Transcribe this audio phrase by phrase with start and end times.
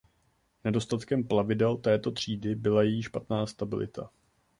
[0.63, 4.09] Nedostatkem plavidel této třídy byla její špatná stabilita.